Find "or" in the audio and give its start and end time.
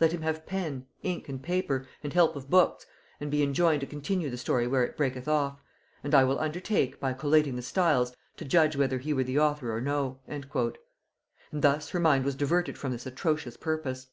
9.76-9.82